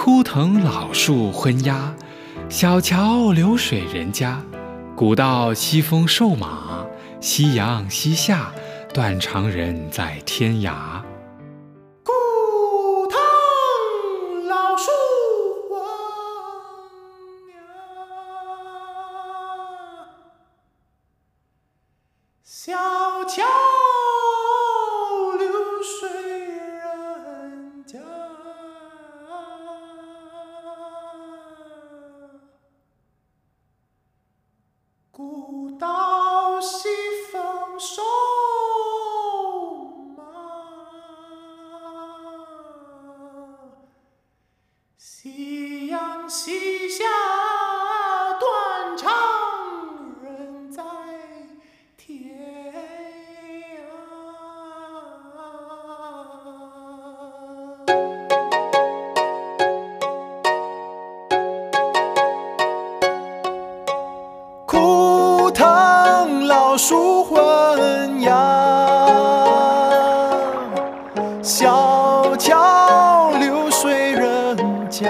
[0.00, 1.92] 枯藤老树昏鸦，
[2.48, 4.40] 小桥流水人家。
[4.94, 6.86] 古道西风瘦马，
[7.20, 8.52] 夕阳西下，
[8.94, 11.02] 断肠人在天涯。
[12.04, 12.12] 古
[13.08, 14.88] 藤老树
[22.44, 22.72] 小
[23.24, 23.42] 桥
[35.18, 36.88] 古道西
[37.32, 37.40] 风
[37.80, 38.00] 瘦
[40.16, 40.22] 马，
[66.80, 68.32] 树昏鸦，
[71.42, 74.56] 小桥流水人
[74.88, 75.08] 家，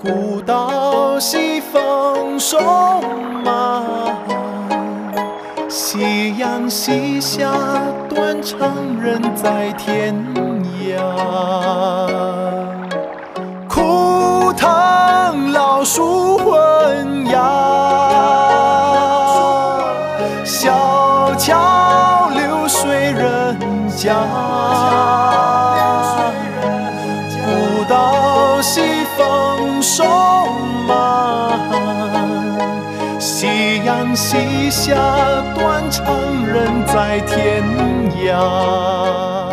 [0.00, 2.60] 古道西风瘦
[3.44, 3.82] 马，
[5.68, 7.50] 夕阳西下，
[8.08, 10.14] 断肠人在天
[10.86, 12.47] 涯。
[15.90, 17.40] 树昏鸦。
[20.44, 23.56] 小桥流水人
[23.96, 24.14] 家，
[27.42, 28.82] 古道西
[29.16, 30.04] 风瘦
[30.86, 31.56] 马，
[33.18, 34.94] 夕阳西下，
[35.54, 36.04] 断肠
[36.44, 37.64] 人在天
[38.26, 39.47] 涯。